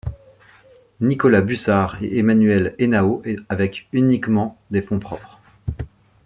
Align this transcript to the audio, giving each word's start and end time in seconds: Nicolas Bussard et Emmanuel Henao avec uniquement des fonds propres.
Nicolas 0.99 1.41
Bussard 1.43 1.99
et 2.01 2.17
Emmanuel 2.17 2.73
Henao 2.79 3.21
avec 3.49 3.87
uniquement 3.93 4.59
des 4.71 4.81
fonds 4.81 4.97
propres. 4.97 5.39